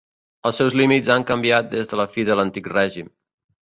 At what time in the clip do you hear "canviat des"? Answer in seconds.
1.33-1.93